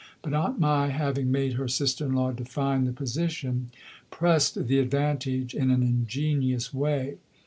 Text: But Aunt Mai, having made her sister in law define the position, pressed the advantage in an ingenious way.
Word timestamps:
But 0.23 0.33
Aunt 0.33 0.59
Mai, 0.59 0.87
having 0.87 1.31
made 1.31 1.53
her 1.53 1.67
sister 1.67 2.07
in 2.07 2.13
law 2.15 2.31
define 2.31 2.85
the 2.85 2.91
position, 2.91 3.69
pressed 4.09 4.67
the 4.67 4.79
advantage 4.79 5.53
in 5.53 5.69
an 5.69 5.83
ingenious 5.83 6.73
way. 6.73 7.17